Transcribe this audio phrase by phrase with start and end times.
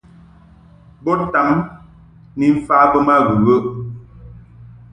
[1.03, 1.55] Bo tam
[2.37, 3.63] ni mfa be ma ghəghəʼ.